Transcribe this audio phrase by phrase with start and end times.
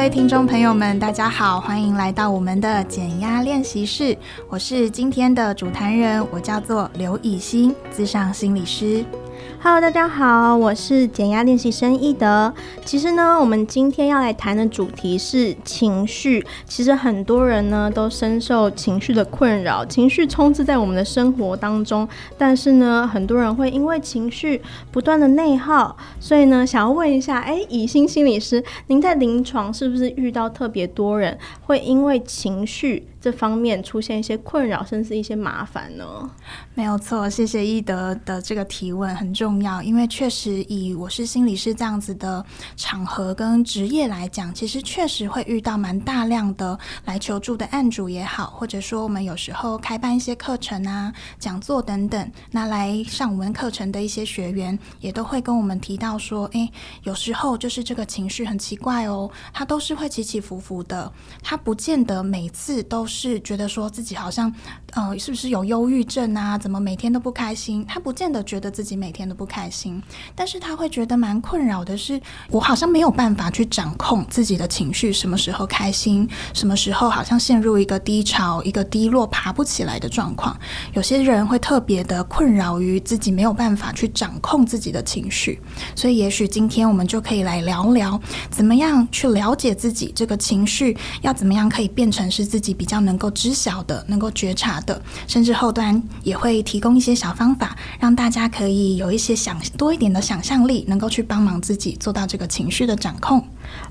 [0.00, 4.16] 各位听众朋友们，大家好，欢迎来到我们的减压练习室。
[4.48, 9.04] 我是今天的主谈人，我叫做刘以欣，咨商心理师。
[9.62, 12.50] Hello，大家好，我是减压练习生易德。
[12.82, 16.42] 其实呢，我们今天要来谈的主题是情绪。
[16.64, 22.08] 其实很多人呢都深受情绪的困扰，情绪充斥在我们的生活当中。
[22.38, 36.30] 但是呢，很多人会因为情绪不断的内耗，所以呢，想要问一下，哎，以欣心理师，您在临床是不是遇到特别多人会因为情绪这方面出现一些困扰，甚至一些麻烦呢？
[36.74, 39.82] 没有错，谢谢易德的这个提问，很重要。
[39.82, 42.42] 因为确实以我是心理师这样子的
[42.78, 63.09] 场合跟职业来讲，其实确实会遇到蛮大量的来求助的案主也好，或者说我们有时候开办一些课程啊、讲座等等，那来上我们课程的一些学员也都会跟我们提到说，诶，有时候就是这个情绪很奇怪哦，他都是会起起伏伏的，他不见得每次都。
[63.10, 64.50] 是觉得说自己好像，
[64.92, 66.56] 呃，是不是有忧郁症啊？
[66.56, 67.84] 怎么每天都不开心？
[67.84, 70.00] 他不见得觉得自己每天都不开心，
[70.36, 80.56] 但是他会觉得蛮困扰的是，我好像没有办法去掌控自己的情绪，什么时候开心，什么时候好像陷入一个低潮、一个低落、爬不起来的状况。
[80.92, 85.60] 有些人会特别的困扰于自己没有办法去掌控自己的情绪，
[85.96, 92.99] 所以也许今天我们就可以来聊聊，怎么样去了解自己这个情绪，要怎么样可以变成是自己比较。
[93.00, 103.44] 能够知晓的、能够觉察的，甚至后端也会提供一些小方法，让大家可以有一些想多一点的想象力，能够去帮忙自己做到这个情绪的掌控。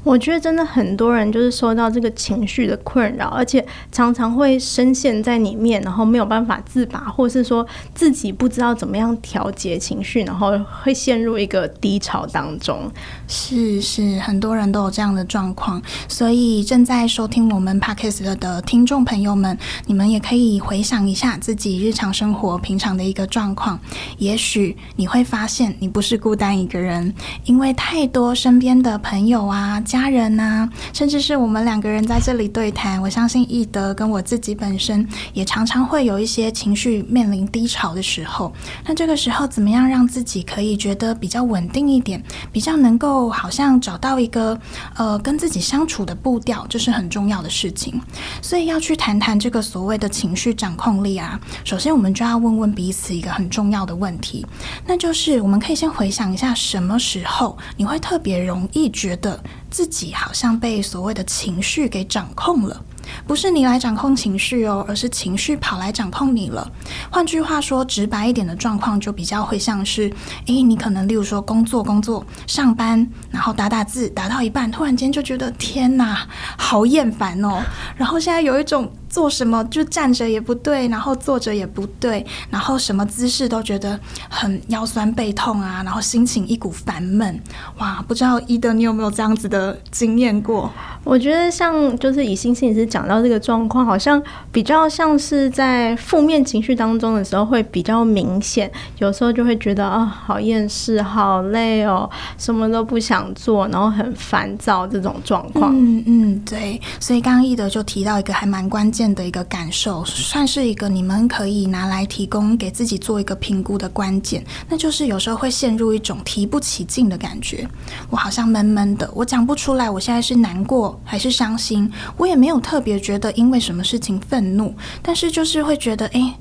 [0.04, 10.52] 我觉得真的很多人就是受到这个情绪的困扰，而且常常会深陷在里面，然后没有办法自拔，或是说自己不知道怎么样调节情绪，然后
[10.84, 12.92] 会陷入一个低潮当中。
[13.28, 23.80] 是是，很多人都有这样的状况，所以正在收听我们 Podcast 的听众朋友们，你们也可以回想一下自己日常生活平常的一个状况，
[24.18, 27.14] 也许你会发现你不是孤单一个人，
[27.46, 29.80] 因为太多身边的朋友啊。
[29.82, 38.54] 家人呐、啊，甚至是我们两个人在这里对谈，我相信易德跟我自己本身也常常会有一些情绪面临低潮的时候。
[38.86, 42.22] 那这个时候，怎么样让自己可以觉得比较稳定一点，
[42.52, 44.60] 比较能够好像找到一个
[44.96, 48.00] 呃跟自己相处的步调，这是很重要的事情。
[48.42, 54.44] 所以要去去谈谈这个所谓的情绪掌控力啊，首先我们就要问问彼此一个很重要的问题，
[54.84, 59.40] 那就是我们可以先回想一下，什么时候你会特别容易觉得。
[59.70, 62.84] 自己好像被所谓的情绪给掌控了。
[63.30, 66.68] 不是你来掌控情绪哦，而是情绪跑来掌控你了。
[67.12, 70.12] 换句话说，直白一点的状况就比较会像是：
[70.48, 77.62] 诶，你可能例如说工作工作上班，然后打打字打到一半，突然间就觉得天哪，好厌烦哦。
[77.96, 84.00] 然后现在有一种做什么就站着也不对，然后坐着也不对，然后什么姿势都觉得
[84.30, 87.40] 很腰酸背痛啊，然后心情一股烦闷。
[87.80, 90.72] 哇，不知道伊德你有没有这样子的经验过？
[91.04, 94.22] 我觉得像就是以欣心理师讲到这个状况，好像
[94.52, 105.74] 比较像是在负面情绪当中的时候会比较明显，有时候就会觉得啊、哦，好厌世，好累哦，什么都不想做，然后很烦躁这种状况。
[105.74, 106.80] 嗯嗯，对。
[107.00, 117.68] 所以刚刚伊德就提到一个还蛮关键的一个感受，算是一个你们可以拿来提供给自己做一个评估的关键，那就是有时候会陷入一种提不起劲的感觉，
[118.10, 121.00] 我好像闷闷的，我讲不出来，我现在是难过。
[121.04, 126.36] 还是伤心，我也没有特别觉得因为什么事情愤怒，但是就是会觉得，哎。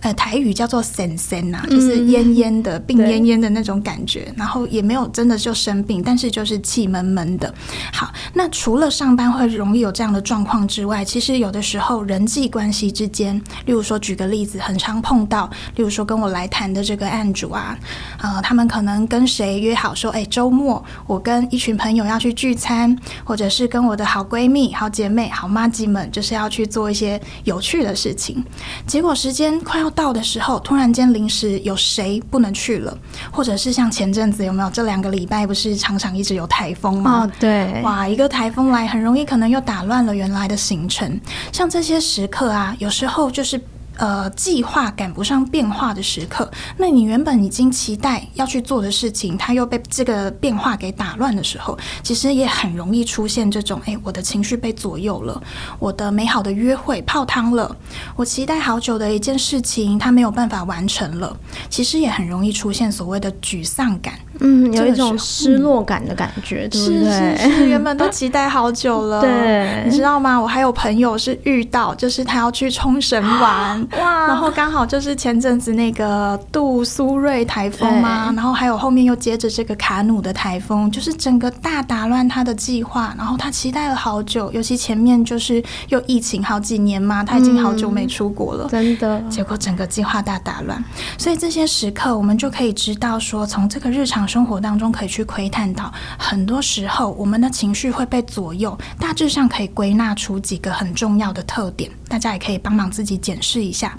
[0.00, 7.52] 呃，台语叫做森森呐，就是奄奄的、病奄奄的那种感觉，然后也没有真的就生病，但是就是气闷闷的。
[7.92, 17.78] 好，那除了上班会容易有这样的状况之外，其实有的时候人际关系之间，例如说举个例子，很常碰到，例如说跟我来谈的这个案主啊，
[18.22, 28.42] 呃，他们可能跟谁约好说，哎，周末我跟一群朋友要去聚餐，或者是跟我的好闺蜜、好姐妹、好妈吉们，就是要去做一些有趣的事情，
[28.86, 29.89] 结果时间快要。
[29.90, 32.96] 到的时候，突然间临时有谁不能去了，
[33.30, 37.24] 或者是像前阵子有没有这两个礼拜不是常常一直有台风吗？
[37.24, 41.20] 哦，对，哇，一个台风来，很容易可能又打乱了原来的行程。
[41.52, 43.60] 像这些时刻啊，有时候就是。
[44.00, 55.40] 呃计划赶不上变化的时刻，那你原本已经期待要去做的事情，它又被这个变化给打乱的时候，其实也很容易出现这种，哎，我的情绪被左右了，
[55.78, 57.76] 我的美好的约会泡汤了，
[58.16, 61.36] 我期待好久的一件事情，它没有办法完成了，
[61.68, 64.14] 其实也很容易出现所谓的沮丧感。
[64.40, 67.36] 嗯，有一种失落感的感觉，嗯、对不对？
[67.36, 70.40] 是是是，原本都 期待好久了，对，你知道吗？
[70.40, 90.82] 我还有朋友是遇到，就是他要去冲绳玩， 哇，然后刚好就是前阵子那个杜苏芮台风嘛，然后还有后面又接着这个卡努的台风，就是整个大打乱他的计划，然后他期待了好久，尤其前面就是又疫情好几年嘛，他已经好久没出国了，嗯、真的，结果整个计划大打乱，
[91.18, 94.26] 所以这些时刻我们就可以知道说，从这个日常。
[94.30, 103.98] 生活当中可以去窥探到，很多时候我们的情绪会被左右，大致上可以归纳出几个很重要的特点，大家也可以帮忙自己检视一下。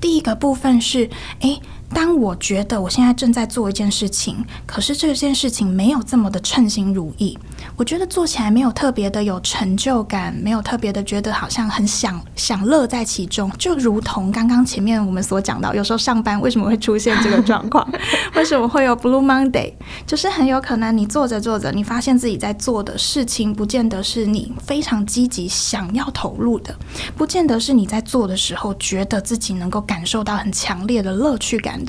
[0.00, 1.60] 第一个部分是，诶。
[1.94, 4.36] 当我觉得我现在正在做一件事情，
[4.66, 7.38] 可是这件事情没有这么的称心如意，
[7.76, 17.86] 我觉得做起来没有特别的有成就感，没有特别的觉得好像很享享乐在其中，就如同刚刚前面我们所讲到，有时候上班为什么会出现这个状况？
[18.34, 19.72] 为什么会有 Blue Monday？
[20.06, 26.74] 就是很有可能你做着做着，你发现自己在做的事情，不见得是你非常积极想要投入的，
[27.16, 31.81] 不见得是你在做的时候觉得自己能够感受到很强烈的乐趣感。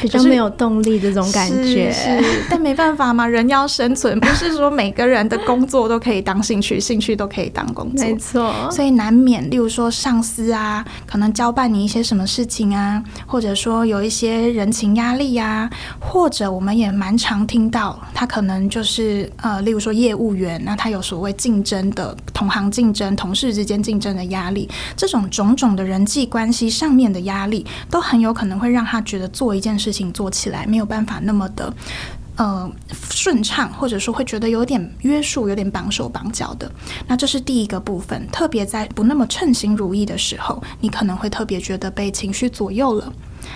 [0.00, 8.52] 比较没有动力这种感觉，是，是，但没办法嘛，人要生存，不是说每个人的工作都可以当兴趣，兴趣都可以当工作，没错。
[8.70, 29.26] 所以难免，例如说上司啊，可能交办你一些什么事情啊，或者说有一些人情压力呀，或者我们也蛮常听到，他可能就是呃，例如说业务员，那他有所谓竞争的同行竞争、同事之间竞争的压力，这种种种的人际关系上面的压力，都很有可能会让他觉得。
[29.38, 31.72] 做一件事情做起来没有办法那么的
[32.34, 32.68] 呃
[33.12, 36.68] 顺畅，或者说会觉得有点约束，有点绑手绑脚的。
[37.06, 43.12] 那这是第一个部分，特别在不那么称心如意的时候，你可能会特别觉得被情绪左右了。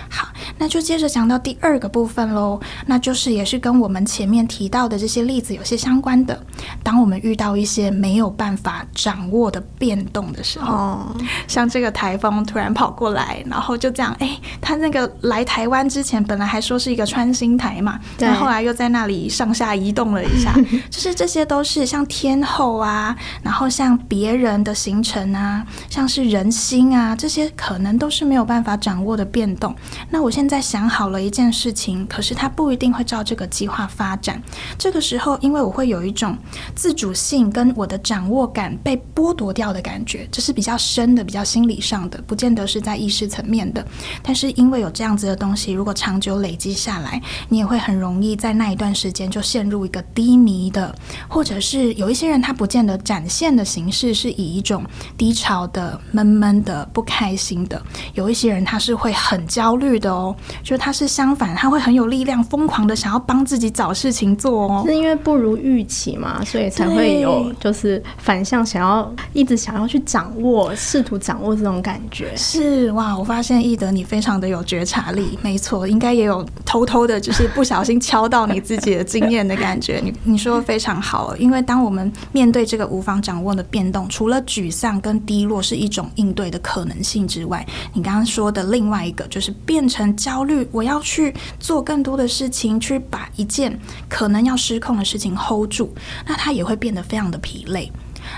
[0.09, 6.39] 好，那就接着讲到第二个部分喽，那就是也是跟我们前面提到的这些例子有些相关的。
[6.83, 11.17] 当我们遇到一些没有办法掌握的变动的时候，哦、
[11.47, 20.53] 像这个台风突然跑过来，然后就这样，哎，他那个来台湾之前本来还说是一个穿心台嘛，但，后来又在那里上下移动了一下，
[20.89, 29.73] 就是这些都是像天后啊，然后像别人的行程啊，像是人心啊，这些可能都是没有办法掌握的变动。
[30.09, 34.41] 那我现在想好了一件事情，可是它不一定会照这个计划发展。
[34.77, 36.37] 这个时候，因为我会有一种
[36.75, 43.85] 自主性跟我的掌握感被剥夺掉的感觉，这是比较深的、比较心理上的，不见得是在意识层面的。
[44.21, 50.95] 但是因为有这样子的东西，如果长久累积下来，你也会很容易在那一段时间就陷入一个低迷的，
[51.27, 54.83] 或者是有一些人他不见得展现的形式是以一种
[55.17, 57.81] 低潮的、闷闷的、不开心的。
[58.13, 59.62] 有一些人他是会很焦。
[59.63, 64.83] 焦虑的哦，就是他是相反，他会很有力量，疯狂的想要帮自己找事情做哦。
[64.85, 72.35] 是因为不如预期嘛，所以才会有就是反向，想要一直想要去掌握，试图掌握这种感觉。
[72.35, 80.01] 是哇，我发现易德你非常的有觉察力，没错，应该也有偷偷的，就是不小心敲到你自己的经验的感觉。
[80.03, 89.52] 你你说的非常好，因为当我们面对这个无法掌握的变动，除了沮丧跟低落是一种应对的可能性之外，你刚刚说的另外一个就是。
[89.65, 93.79] 变成焦虑，我要去做更多的事情，去把一件
[94.09, 95.93] 可能要失控的事情 hold 住，
[96.27, 97.91] 那他也会变得非常的疲累。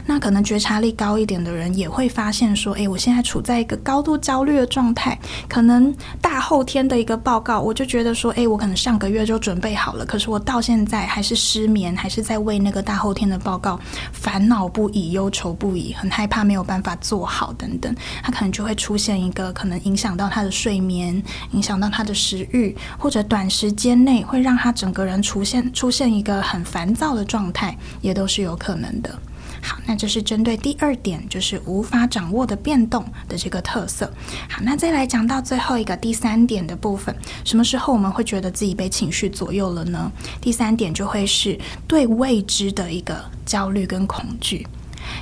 [0.06, 5.18] 那可能觉察力高一点的人也会发现说，诶，我现在处在一个高度焦虑的状态。
[5.48, 13.80] 可能大后天的一个报告，我就觉得说，诶，我可能上个月就准备好了，可是我到现在还是失眠，还是在为那个大后天的报告
[14.12, 17.96] 烦恼不已、忧愁不已，很害怕没有办法做好等等。
[18.24, 21.22] 他可能就会出现一个可能影响到他的睡眠，
[21.52, 29.18] 影响到他的食欲，或者短时间内会让他整个人出现出现一个很烦躁的状态，也都是有可能的。
[29.66, 34.06] 好，那这是针对第二点，就是无法掌握的变动的这个特色。
[34.48, 40.12] 好，那再来讲到最后一个第三点的部分，什么时候我们会觉得自己被情绪左右了呢？
[40.40, 44.68] 第三点就会是对未知的一个焦虑跟恐惧。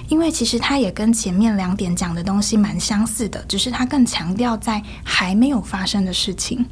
[0.09, 6.65] 因为其实它也跟前面两点讲的东西蛮相似的，只是它更强调在还没有发生的事情。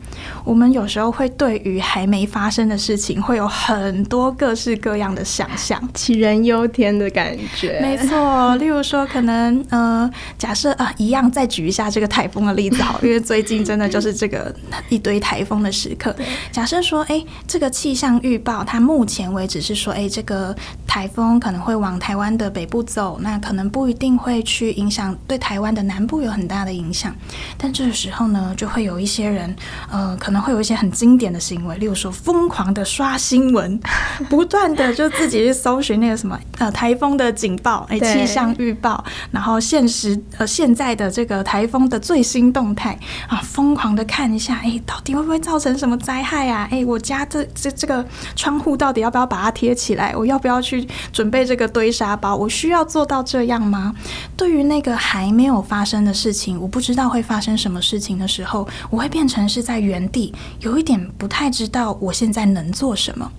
[0.44, 7.80] 我们有时候会对于还没发生的事情会有很多各式各样的想象，杞人忧天的感觉。
[7.82, 14.54] 没错，例如说，可能呃，假设啊，一样再举一下这个台风的例子好，因为最近真的就是这个
[14.90, 16.16] 一堆台风的时刻。
[16.52, 27.16] 假设说，哎，这个气象预报它目前为止是说，哎，这个台风可能会往台湾的北部走，那可能不一定会去影响对台湾的南部有很大的影响。
[27.58, 29.56] 但这个时候呢，就会有一些人，
[29.90, 33.80] 呃，可能会有一些很经典的行为，例如说，疯狂的刷新闻，
[34.30, 42.98] 不断的就自己去搜寻那个什么呃台风的警报，哎，气象预报，然后现实呃现在的这个台风的最新动态
[43.28, 46.68] 啊，疯狂的看一下，哎，到底会不会造成什么灾害啊？
[46.72, 50.16] 哎，我家这这这个窗户到底要不要把它贴起来？
[50.16, 52.36] 我要不要去准备这个堆沙包？
[52.36, 53.94] 我需要做到这样吗？
[54.38, 63.30] 对于那个还没有发生的事情，我不知道会发生什么事情的时候，我会变成是在原地，有一点不太知道我现在能做什么。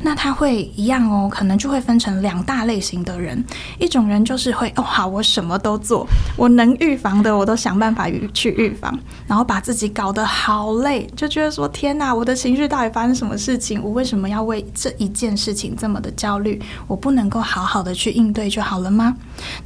[0.00, 3.42] 那他会一样哦，可能就会分成两大类型的人。
[3.78, 13.82] 一种人就是会哦，好，我什么都做，我能预防的我都想办法去预防，然后把自己搞得好累，就觉得说天哪，我的情绪到底发生什么事情？
[13.82, 16.60] 我为什么要为这一件事情这么的焦虑？
[16.86, 19.16] 我不能够好好的去应对就好了吗？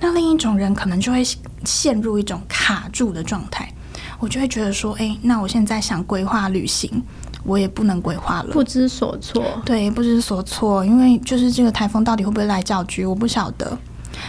[0.00, 1.22] 那另一种人可能就会
[1.64, 3.72] 陷入一种卡住的状态，
[4.18, 7.02] 我就会觉得说，诶，那我现在想规划旅行。
[7.44, 9.42] 我也不能规划了，不知所措。
[9.64, 13.78] 对，不知所措，因为就是这个台风到底会不会来搅局，我不晓得。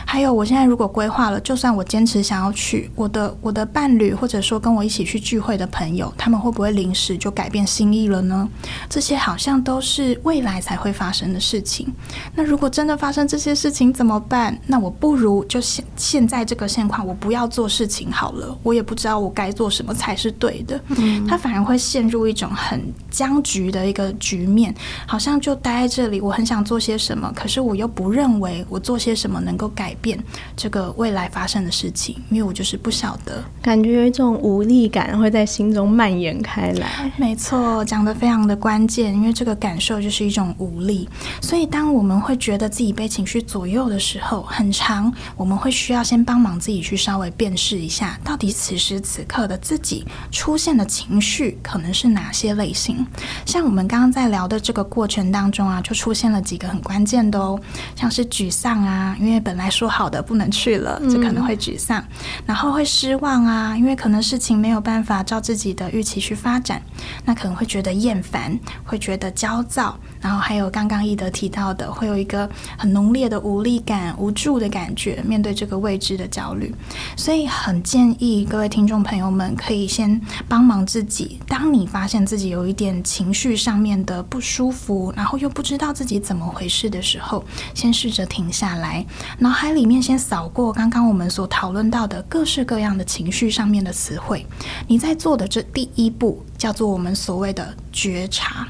[0.05, 8.47] 还有，我现在如果规划了，就算我坚持想要去，我的我的伴侣或者说跟我一起去聚会的朋友，他们会不会临时就改变心意了呢？
[8.89, 11.87] 这些好像都是未来才会发生的事情。
[12.35, 14.57] 那如果真的发生这些事情怎么办？
[14.67, 18.57] 那我不如就现现在这个现况，我不要做事情好了。
[18.63, 20.79] 我也不知道我该做什么才是对的。
[20.89, 24.73] 嗯，他反而会陷入一种很僵局的一个局面，
[25.05, 26.19] 好像就待在这里。
[26.21, 30.19] 我很想做些什么，可是我又不认为我做些什么能够改变
[30.57, 37.09] 这个未来发生的事情，因为我就是不晓得，感觉有一种无力感会在心中蔓延开来。
[37.15, 41.07] 没错，讲的非常的关键，因为这个感受就是一种无力。
[41.41, 53.07] 所以当我们会觉得自己被情绪左右的时候，很长我们会需要先帮忙自己去稍微辨识一下，到底此时此刻的自己出现的情绪可能是哪些类型。
[53.45, 57.57] 像我们刚刚在聊的这个过程当中啊，就出现了几个很关键的哦，
[57.95, 59.68] 像是沮丧啊，因为本来。
[59.69, 62.07] 说好的不能去了，就可能会沮丧，嗯，
[62.47, 66.81] 然后会失望啊，因为可能事情没有办法照自己的预期去发展，
[67.25, 76.73] 那可能会觉得厌烦，会觉得焦躁，然后还有刚刚易德提到的，会有一个很浓烈的无力感、无助的感觉，面对这个未知的焦虑，
[77.15, 87.45] 所以很建议各位听众朋友们可以先帮忙自己，当你发现自己有一点情绪上面的不舒服，然后又不知道自己怎么回事的时候，
[87.75, 89.05] 先试着停下来，
[89.37, 89.59] 脑。
[89.59, 94.45] 海里面先扫过刚刚我们所讨论到的各式各样的情绪上面的词汇，
[94.87, 98.65] 你在做的这第一步叫做我们所谓的觉察。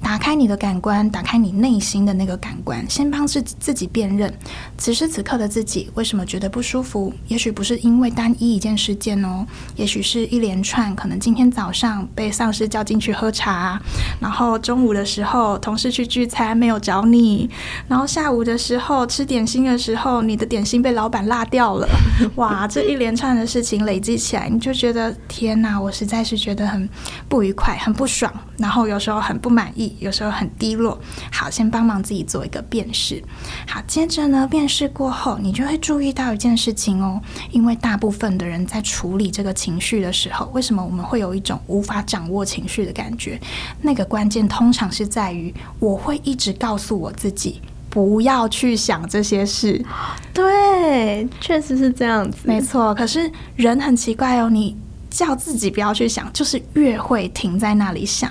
[0.00, 4.32] 打开你的感官，打开你内心的那个感官，先帮自己自己辨认
[4.76, 7.12] 此时此刻的自己为什么觉得不舒服。
[7.28, 10.94] 也许不是因为单一一件事件哦，也许是一连串。
[10.96, 13.80] 可能今天早上被上司叫进去喝茶，
[14.20, 17.48] 然后中午的时候同事去聚餐没有找你，
[17.86, 21.88] 然后下午的时候吃点心的时候，你的点心被老板落掉了。
[22.36, 26.88] 哇，这一连串的事情累积起来，你就觉得天哪，我实在是觉得很
[27.28, 29.87] 不愉快，很不爽，然后有时候很不满意。
[29.98, 30.98] 有时候很低落，
[31.32, 33.22] 好，先帮忙自己做一个辨识。
[33.66, 43.40] 好，接着呢，辨识过后，你就会注意到一件事情哦，因为大部分的人在处理这个情绪的时候，为什么我们会有一种无法掌握情绪的感觉？
[43.80, 49.84] 那个关键通常是在于，我会一直告诉我自己，不要去想这些事。
[50.32, 52.94] 对，确实是这样子，没错。
[52.94, 54.76] 可是人很奇怪哦，你。
[55.10, 58.30] 叫自己不要去想，就是越会停在那里想，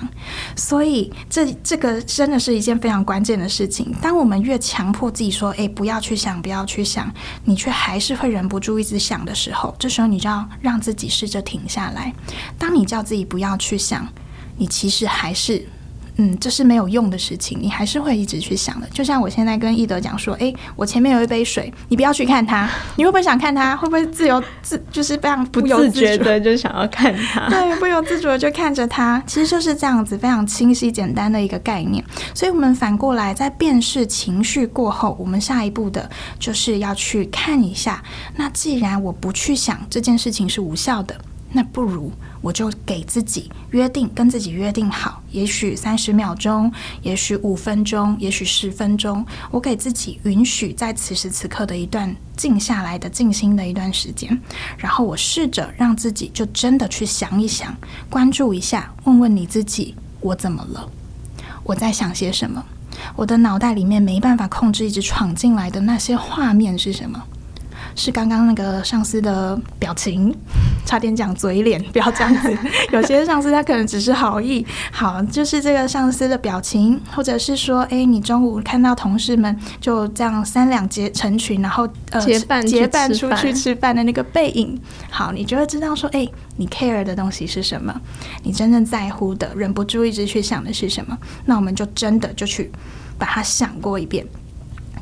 [0.56, 3.94] 所以这这个真的是一件非常关键的事情。
[4.00, 7.12] 当我们越强迫自己说“诶，不要去想，不要去想”，
[7.44, 12.12] 你却还是会忍不住一直想的时候，这时候你就要让自己试着停下来。
[12.58, 14.06] 当你叫自己不要去想，
[14.56, 15.66] 你其实还是
[16.20, 18.88] 嗯，这是没有用的事情，你还是会一直去想的。
[18.92, 23.76] 就像我现在跟易德讲说，诶，我前面有一杯水，你不要去看它， 你会不会想看它？
[23.76, 27.48] 会不会自由自就是非常不由自觉的就想要看它？
[27.50, 32.04] 对，不由自主的就看着它，其实就是这样子，非常清晰简单的一个概念。
[32.34, 38.02] 所以，我们反过来在辨识情绪过后，我们下一步的就是要去看一下。
[38.34, 41.14] 那既然我不去想这件事情是无效的。
[41.50, 46.70] 那不如我就给自己约定，跟自己约定好，也许三十秒钟，
[47.02, 54.38] 也许五分钟，也许十分钟，我给自己允许在此时此刻的一段静下来的静心的一段时间，
[54.76, 57.74] 然后我试着让自己就真的去想一想，
[58.10, 60.88] 关注一下，问问你自己，我怎么了？
[61.64, 62.64] 我在想些什么？
[63.14, 67.22] 我的脑袋里面没办法控制，一直闯进来的那些画面是什么？
[67.94, 70.34] 是刚刚那个上司的表情，
[70.88, 72.56] 差点讲嘴脸，不要这样子。
[72.92, 84.80] 有些上司他可能只是好意，好，就是这个上司的表情，或者是说，哎，你中午看到同事们就这样三两结成群，然后呃结伴结伴出去吃饭的那个背影，
[85.10, 86.26] 好，你就会知道说，哎，
[86.56, 87.94] 你 care 的东西是什么，
[88.42, 91.14] 你真正在乎的，忍不住一直去想的是什么，
[91.44, 92.72] 那我们就真的就去
[93.18, 94.26] 把它想过一遍。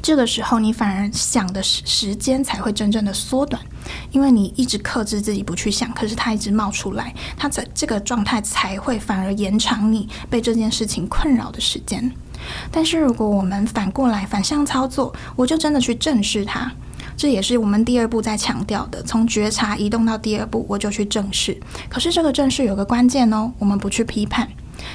[0.07, 3.61] 这个时候，你反而想的时时间才会真正的缩短，
[4.13, 12.09] 因为你一直克制自己不去想，可是它一直冒出来，它在这个状态才会反而延长你被这件事情困扰的时间。
[12.71, 16.71] 但是如果我们反过来反向操作，我就真的去正视它，
[17.17, 21.61] 这也是我们第二步在强调的，从觉察移动到第二步，我就去正视。
[21.89, 24.49] 可是这个正视有个关键哦，我们不去批判，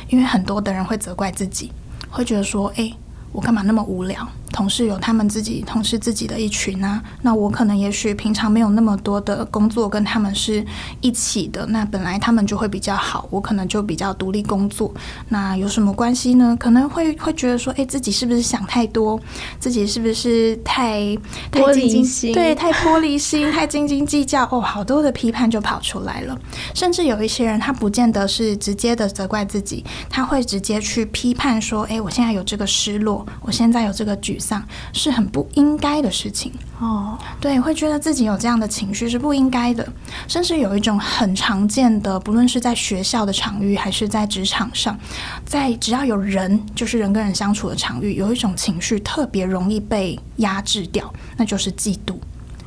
[0.08, 1.70] 因为很多的人会责怪自己，
[2.10, 2.96] 会觉得说，诶，
[3.34, 4.26] 我干嘛那么无聊？
[4.52, 10.64] 同事有他们自己同事自己的一群啊，那我可能也许平常没有那么多的工作跟他们是
[11.00, 14.94] 一起的，那本来他们就会比较好，我可能就比较独立工作，
[15.30, 16.56] 那有什么关系呢？
[16.60, 19.20] 可能会会觉得说，诶，自己是不是想太多？
[19.60, 21.16] 自己是不是太
[21.50, 24.44] 太斤斤对，太玻璃心， 太斤斤计较？
[24.52, 26.38] 哦，好多的批判就跑出来了。
[26.74, 34.41] 甚至有一些人，他不见得是直接的责怪自己，他会直接去批判说，诶，我现在有这个失落，我现在有这个沮。
[34.42, 39.88] 上是很不应该的事情哦，对，会觉得自己有这样的情绪是不应该的，
[40.28, 44.98] 甚至有一种很常见的，不论是在学校的场域，还是在职场上，
[45.46, 52.16] 在只要有人，就是人跟人相处的场域，有一种情绪特别容易被压制掉，那就是嫉妒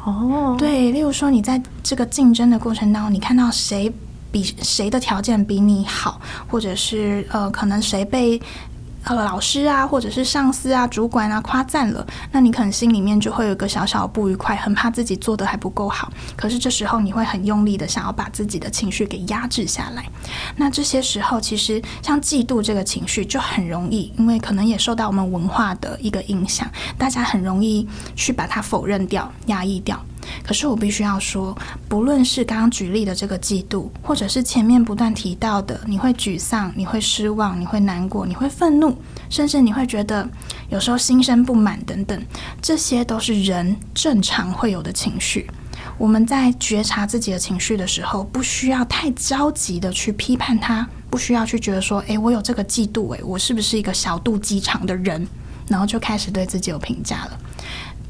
[0.04, 0.54] 哦。
[0.56, 3.92] 对，例如说你在这个竞争的过程当中，你看到谁
[4.30, 8.40] 比谁的条件比你好，或者是呃，可能谁被。
[9.04, 16.10] 呃，老师啊，或者是上司啊、主管啊夸赞了，那你可能心里面就会有个小小的不愉快，很怕自己做得还不够好。
[16.34, 20.04] 可是这时候你会很用力的想要把自己的情绪给压制下来。
[20.56, 27.86] 那这些时候，其实像嫉妒这个情绪就很容易，因为可能也受到我们文化的一个影响，大家很容易
[28.16, 30.02] 去把它否认掉、压抑掉。
[30.42, 31.56] 可是我必须要说，
[31.88, 38.96] 不论是刚刚举例的这个嫉妒，或者是前面不断提到的，你会沮丧、你会失望、你会难过、你会愤怒，
[39.30, 40.28] 甚至你会觉得
[40.68, 42.20] 有时候心生不满等等，
[42.60, 45.50] 这些都是人正常会有的情绪。
[45.96, 55.26] 我们在觉察自己的情绪的时候，不需要太着急的去批判它，不需要去觉得说，诶，我有这个嫉妒，诶，我是不是一个小肚鸡肠的人？
[55.68, 57.38] 然后就开始对自己有评价了。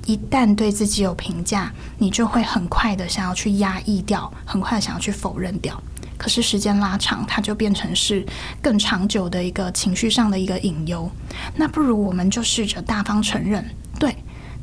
[0.07, 5.83] 一旦对自己有评价，你就会很快的想要去压抑掉，很快想要去否认掉。
[6.17, 8.25] 可是时间拉长，它就变成是
[8.63, 11.11] 更长久的一个情绪上的一个隐忧。
[11.57, 13.65] 那不如我们就试着大方承认，
[13.99, 14.15] 对，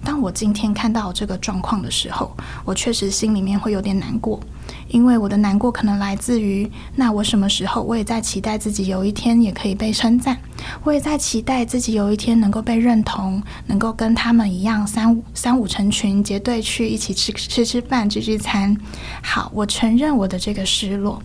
[0.04, 2.36] 当我今天看到这个状况的时候，
[2.66, 4.40] 我确实心里面会有点难过。
[4.88, 10.38] 因为我的难过可能来自于，那我什么时候我也在期待自己有一天也可以被称赞，
[10.84, 18.76] 我也在期待自己有一天能够被认同，能够跟他们一样三五三五成群结队去一起吃吃吃饭聚聚餐。
[19.22, 21.22] 好，我承认我的这个失落，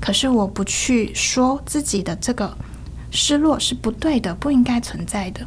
[0.00, 2.56] 可是我不去说自己的这个
[3.10, 5.46] 失落是不对的，不应该存在的。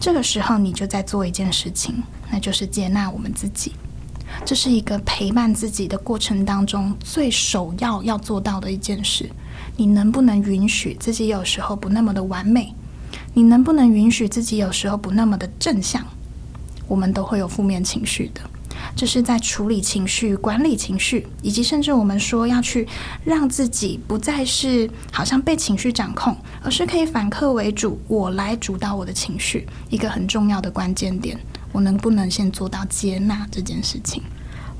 [0.00, 3.74] 这个时候你就在做一件事情，那就是接纳我们自己。
[4.46, 9.30] 这是一个陪伴自己的过程当中最首要要做到的一件事。
[9.76, 12.74] 你能不能允许自己有时候不那么的完美？
[13.34, 16.02] 你能不能允许自己有时候不那么的正向？
[16.88, 18.40] 我们都会有负面情绪的。
[18.94, 22.86] 这是在处理情绪、管理情绪，以及甚至我们说要去
[23.24, 31.38] 让自己不再是好像被情绪掌控，而是可以反客为主，我来主导我的情绪，一个很重要的关键点。
[31.72, 34.22] 我能不能先做到接纳这件事情？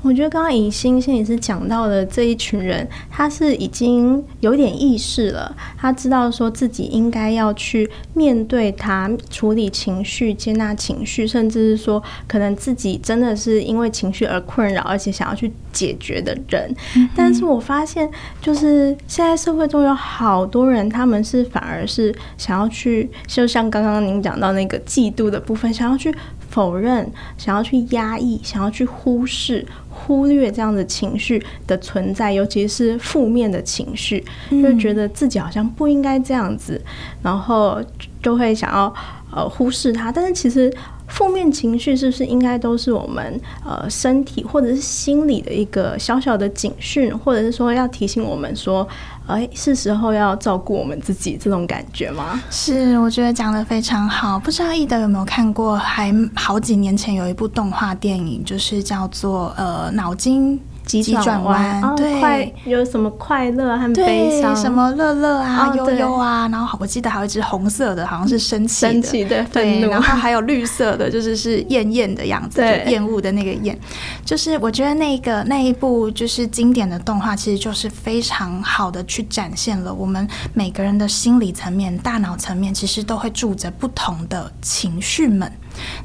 [0.03, 16.73] 我觉得刚刚以心心理师讲到的这一群人，他是已经有点意识了，他知道说自己应该要去面对他，处理情绪，接纳情绪，甚至是说可能自己真的是因为情绪而困扰，而且想要去解决的人。
[16.95, 18.09] 嗯、但是我发现，
[18.41, 26.13] 就是现在社会中有好多人，他们是反而是想要去，就像刚刚您讲到那个嫉妒的部分，想要去
[26.49, 29.65] 否认，想要去压抑，想要去忽视。
[29.93, 36.81] 忽略这样的情绪的存在，尤其是负面的情绪，嗯、就觉得自己好像不应该这样子，
[37.21, 37.79] 然后
[38.23, 38.91] 就会想要
[39.31, 40.09] 呃忽视它。
[40.11, 40.73] 但是其实
[41.11, 48.87] 负面情绪是不是应该都是我们呃身体或者是心理的一个小小的警讯，或者是说要提醒我们说，
[49.27, 52.41] 哎，是时候要照顾我们自己这种感觉吗？
[52.49, 54.39] 是，我觉得讲的非常好。
[54.39, 55.75] 不知道易德有没有看过？
[55.77, 60.59] 还好几年前有一部动画电影，就是叫做呃脑筋。
[60.99, 64.55] 急转弯，对，快有什么快乐和悲伤？
[64.55, 73.77] 什么乐乐啊，悠悠啊，然后我记得还有一只红色的，好像是生气的，生气的，对，然后还有绿色的，就是是 厌厌的样子，对，厌恶的那个厌。
[74.25, 85.51] 就是我觉得那个那一部就是经典的动画，其实就是非常好的去展现了我们每个人的心理层面、大脑层面，其实都会住着不同的情绪们。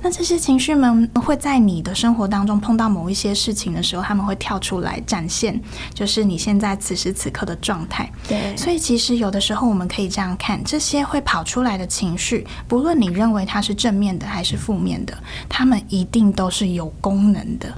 [0.02, 5.60] 那这些情绪们会在你的生活当中碰到某一些事情的时候，他们会跳出来展现，
[5.92, 8.10] 就是你现在此时此刻的状态。
[8.28, 15.16] 对，所以其实有的时候我们可以这样看，这些会跑出来的情绪，不论你认为它是正面的还是负面的，
[15.48, 17.72] 它们一定都是有功能的。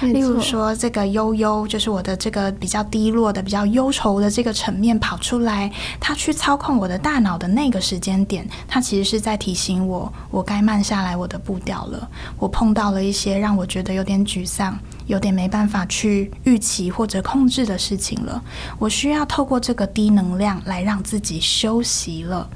[0.00, 12.08] 例如说，这个悠悠就是我的这个比较低落的、比较忧愁的这个层面跑出来，它去操控我的大脑的那个时间点，它其实是在提醒我，我该慢下来我的步调了。
[12.38, 14.78] 我碰到了一些让我觉得有点沮丧。
[15.08, 18.40] 有点没办法去预期或者控制的事情了，
[18.78, 22.48] 我需要透过这个低能量来让自己休息了。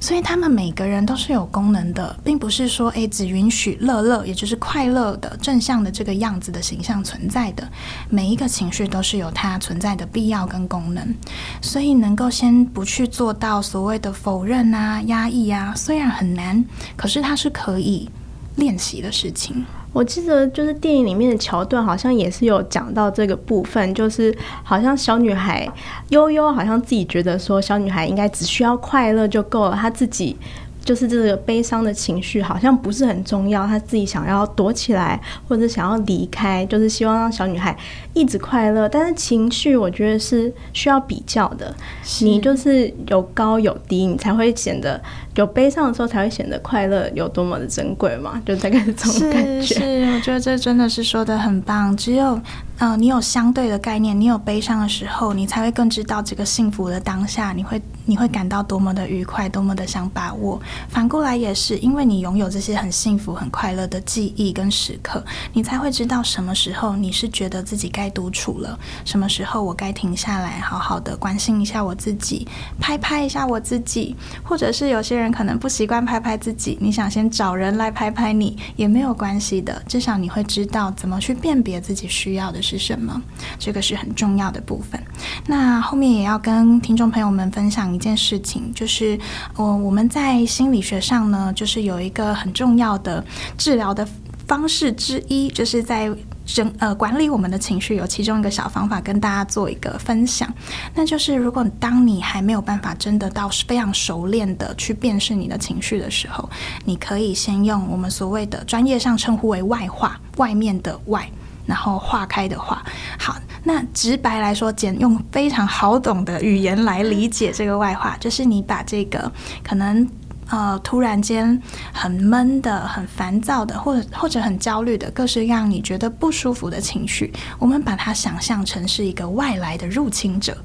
[0.00, 7.68] 所以他们每个人都是有功能的，并不是说诶，只允许乐乐，也就是快乐的正向的这个样子的形象存在的。
[8.08, 11.14] 每一个情绪都是有它存在的必要跟功能。
[11.60, 16.64] 所以能够先不去做到所谓的否认啊、压抑啊，虽然很难，
[16.96, 18.08] 可是它是可以
[18.56, 19.64] 练习的事情。
[19.92, 25.68] 我记得就是电影里面的桥段，好像也是有讲到这个部分，就是好像小女孩
[26.10, 30.36] 悠悠，好像自己觉得说小女孩应该只需要快乐就够了，她自己。
[30.84, 37.76] 就是这个悲伤的情绪好像不是很重要，她自己想要躲起来或者想要离开，就是希望让小女孩
[38.14, 38.88] 一直快乐。
[38.88, 41.74] 但是情绪我觉得是需要比较的，
[42.22, 44.98] 你就是有高有低，你才会显得
[45.38, 49.62] 有悲伤的时候才会显得快乐有多么的珍贵嘛，就大概是这种感觉。
[49.62, 51.96] 是，是，我觉得这真的是说得很棒。
[51.96, 52.40] 只有
[52.78, 60.60] 呃，你有相对的概念，你有悲伤的时候，你才会更知道这个幸福的当下，你会你会感到多么的愉快，多么的想把握。
[60.88, 72.46] 反过来也是，因为你拥有这些很幸福、很快乐的记忆跟时刻，你才会知道什么时候你是觉得自己该独处了，什么时候我该停下来，好好的关心一下我自己，
[72.80, 82.58] 拍拍一下我自己，或者是有些人可能不习惯拍拍自己，你想先找人来拍拍你也没有关系的，至少你会知道怎么去辨别自己需要的。
[82.68, 83.22] 是什么？
[83.58, 85.00] 这个是很重要的部分。
[85.46, 89.18] 那后面也要跟听众朋友们分享一件事情，就是，
[89.56, 93.24] 呃，我们在心理学上呢，就是有一个很重要的
[93.56, 94.06] 治疗的
[94.46, 96.10] 方式之一，就是在
[96.48, 100.52] 整呃管理我们的情绪，有其中一个小方法跟大家做一个分享。
[100.94, 106.48] 那就是，如果当你还没有办法真的到非常熟练的去辨识你的情绪的时候，
[106.84, 111.28] 你可以先用我们所谓的专业上称呼为外化，外面的外。
[111.66, 112.82] 然后化开的化，
[113.18, 119.30] 好，那直白来说，简用非常好懂的语言来理解这个外化，就是你把这个
[119.62, 120.08] 可能
[120.50, 121.60] 呃突然间
[121.92, 130.56] 很闷的、很烦躁的，或者或者很焦虑的，各式让你觉得不舒服的情绪，我们把它想象成是一个外来的入侵者。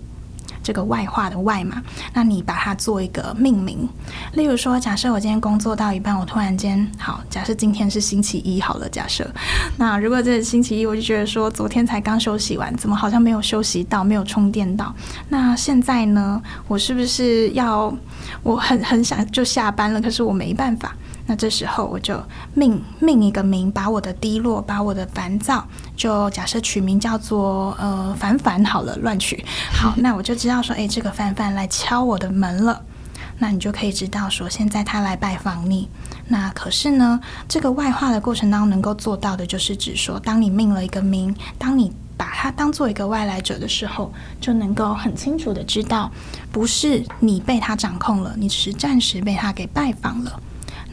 [0.63, 1.81] 这个外化的外嘛，
[2.13, 3.87] 那你把它做一个命名。
[4.33, 9.29] 例如说，假设我今天工作到一半，我突然间好，假设今天是星期一好了，假设
[9.77, 14.93] 那如果这是星期一，我就觉得说昨天才刚休息完，怎么好像没有休息到，没有充电到？
[15.29, 17.93] 那现在呢，我是不是要
[18.41, 20.95] 我很很想就下班了，可是我没办法。
[21.25, 22.21] 那这时候我就
[22.53, 32.83] 命命一个名，把我的低落，把我的烦躁，就假设取名叫做呃凡凡好了，乱取 好，那我就知道说，诶，这个凡凡来敲我的门了。
[33.39, 35.89] 那你就可以知道说，现在他来拜访你。
[36.27, 46.11] 那可是呢，这个外化的过程当中能够做到的，就是指说，当你命了一个名，当你把它当做一个外来者的时候，就能够很清楚的知道，
[46.51, 50.39] 不是你被他掌控了，你只是暂时被他给拜访了。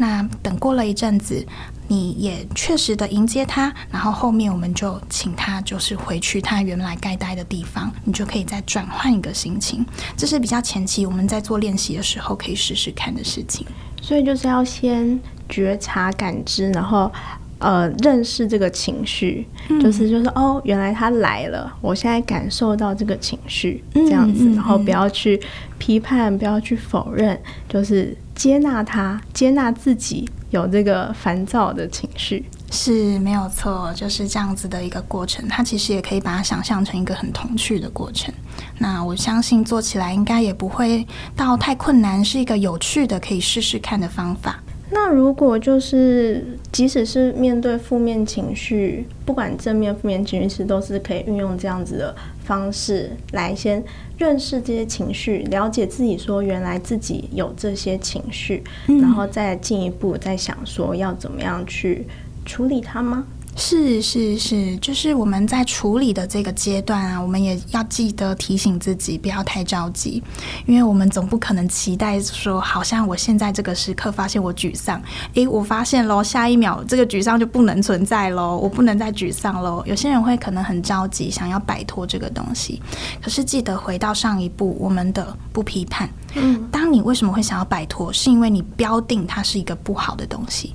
[0.01, 1.47] 那等过了一阵子，
[1.87, 9.85] 你也确实的迎接他，然后后面我们就请他就是回去他原来该待的地方，你就可以再转换一个心情。
[10.17, 13.67] 这是比较前期我们在做练习的时候可以试试看的事情。
[14.01, 17.13] 所以就是要先觉察感知，然后
[17.61, 25.41] 呃认识这个情绪，嗯、就是就是哦，原来他来了，我现在感受到这个情绪这样子，嗯嗯嗯、然后不要去
[25.79, 28.17] 批判，不要去否认，就是。
[28.33, 35.47] 接纳他，接纳自己有这个烦躁的情绪是没有错，就是这样子的一个过程。
[35.47, 38.33] 他其实也可以把它想象成一个很童趣的过程。
[38.79, 44.59] 那我相信做起来应该也不会到太困难，是一个有趣的可以试试看的方法。
[44.93, 53.83] 那如果就是，即使是面对负面情绪，不管正面、负面情绪，其实都是可以运用这样子的方式来先
[54.19, 62.05] 认识这些情绪，了解自己，说原来自己有这些情绪，嗯、然后再进一步再想说要怎么样去
[62.45, 63.25] 处理它吗？
[63.61, 70.23] 是是是，就是我们在处理的这个阶段啊，我们也要记得提醒自己不要太着急，
[70.67, 75.01] 因为我们总不可能期待说，好像我现在这个时刻发现我沮丧，
[75.35, 79.83] 诶，我发现喽，下一秒这个沮丧就不能存在喽，我不能再沮丧喽。
[79.85, 82.81] 有些人会可能很着急，想要摆脱这个东西，
[83.23, 86.09] 可是记得回到上一步，我们的不批判。
[86.35, 90.75] 嗯，当你为什么会想要摆脱，是因为你标定它是一个不好的东西。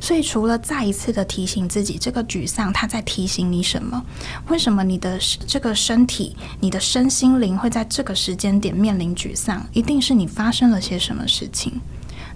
[0.00, 4.02] 所以，除了再一次的提醒自己，这个沮丧它在提醒你什么？
[4.48, 9.66] 为什么你的这个身体、你的身心灵会在这个时间点面临沮丧？
[9.72, 11.80] 一定是你发生了些什么事情。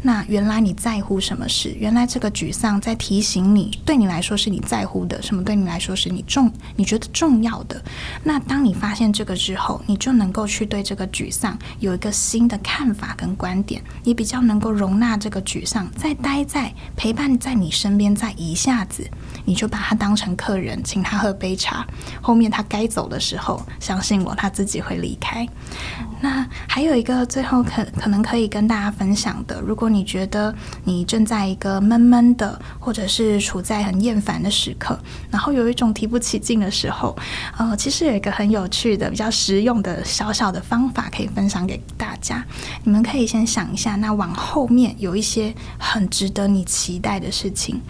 [0.02, 1.74] 那原来你在乎什么事？
[1.78, 7.82] 原来这个沮丧在提醒你，对你来说是你在乎的，什么对你来说是你重、你觉得重要的。
[8.24, 19.06] 那当你发现这个之后，你就能够去对这个沮丧有一个新的看法跟观点，也比较能够容纳这个沮丧，再待在陪伴在你身边，再一下子，
[19.44, 21.86] 你就把他当成客人，请他喝杯茶。
[22.22, 25.46] 后面他该走的时候，相信我，他自己会离开。
[26.22, 34.98] 那还有一个最后可可能可以跟大家分享的，如果你觉得你正在一个闷闷的，或者是处在很厌烦的时刻，
[35.30, 37.16] 然后有一种提不起劲的时候，
[37.58, 42.44] 呃，其实有一个很有趣的、比较实用的小小的方法可以分享给大家。
[42.84, 47.80] 你们可以先想一下，那往后面有一些很值得你期待的事情。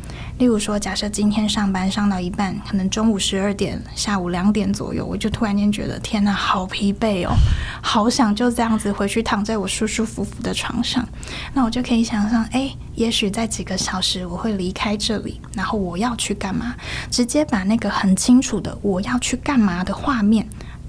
[0.40, 7.34] 例如说，假设今天上班上到一半，可能中午十二点、下午两点左右，我就突然间觉得天哪，好疲惫哦，
[7.82, 11.06] 好想就这样子回去躺在我舒舒服服的床上。
[11.52, 16.74] 那我就可以想象，哎，也许在几个小时我会离开这里，然后我要去干嘛？
[17.10, 20.48] 直接把那个很清楚的我要去干嘛的画面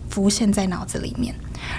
[0.10, 1.36] 浮现在脑子里面。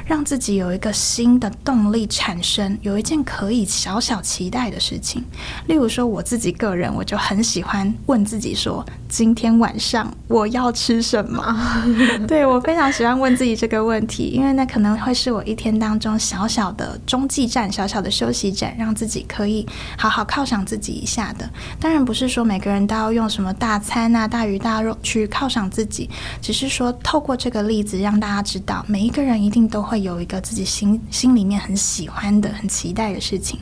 [0.07, 5.25] 让自己有一个新的动力产生，有一件可以小小期待的事情。
[5.66, 11.57] 例如说，我自己个人，我就很喜欢问自己说：今天晚上我要吃什么？
[12.27, 19.66] 对，我非常喜欢问自己这个问题，因为那可能会是我一天当中小小的中继站、小小的休息站，让自己可以
[19.97, 21.49] 好好犒赏自己一下的。
[21.81, 26.09] 当然不是说每个人都要用什么大餐啊、大鱼大肉去犒赏自己，
[26.40, 33.59] 只是说透过这个例子让大家知道，每一个人一定都会有一个自己心心里面很喜欢的、很期待的事情。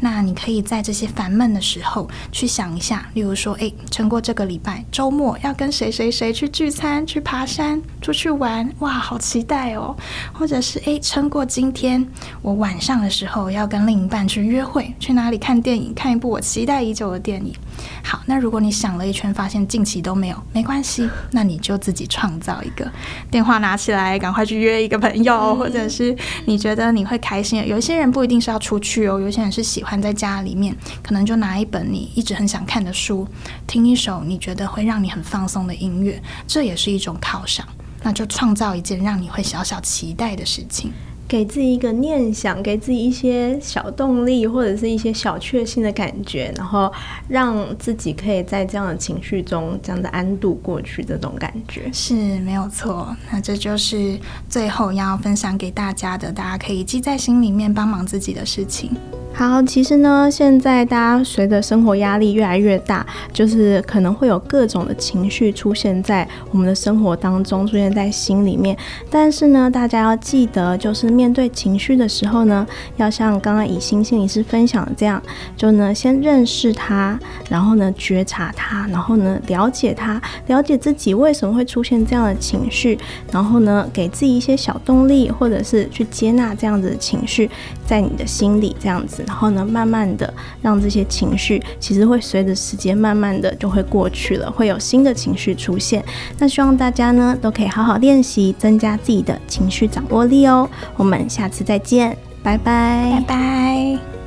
[0.00, 9.94] 那你可以在这些烦闷的时候去想一下，例如说，诶，撑过这个礼拜，周末要跟谁谁谁去聚餐、去爬山、出去玩，哇，好期待哦！
[10.32, 12.04] 或者是诶，撑过今天，
[12.40, 17.54] 我晚上的时候要跟另一半去约会，去哪里看电影，看一部我期待已久的电影。
[18.02, 22.90] 好，那如果你想了一圈，发现近期都没有，没关系，那你就自己创造一个
[23.30, 26.16] 电话拿起来，赶快去约一个朋友，或者是
[26.46, 27.66] 你觉得你会开心。
[27.66, 33.26] 有一些人不一定是要出去哦，有些人是喜欢在家里面，可能就拿一本你一直很想看的书，
[33.66, 37.66] 听一首你觉得会让你很放松的音乐，这也是一种犒赏。
[38.02, 40.90] 那就创造一件让你会小小期待的事情。
[41.30, 46.92] 给自己一个念想，给自己一些小动力，或者是一些小确幸的感觉，然后
[47.28, 51.04] 让自己可以在这样的情绪中这样的安度过去。
[51.04, 53.16] 这种感觉是没有错。
[53.30, 58.90] 那这就是最后要分享给大家的，大家可以记在心里面，帮忙自己的事情。
[59.32, 68.76] 好，其实呢，现在大家随着生活压力越来越大，就是可能会有各种的情绪出现在我们的生活当中，出现在心里面。
[69.08, 72.66] 但是呢，大家要记得，就是面对情绪的时候呢，
[72.96, 75.22] 要像刚刚以欣心理师分享的这样，
[75.56, 82.98] 就呢先认识它，然后呢觉察它，然后呢了解它，了解自己为什么会出现这样的情绪，
[83.32, 87.48] 然后呢给自己一些小动力，或者是去接纳这样子的情绪
[87.90, 89.24] 在你的心里这样子。
[89.26, 96.04] 然后呢，慢慢的让这些情绪，其实会随着时间慢慢的就会过去了，会有新的情绪出现。
[96.38, 100.70] 那希望大家呢都可以好好练习，增加自己的情绪掌握力哦。
[100.96, 104.19] 我们下次再见，拜拜，拜拜。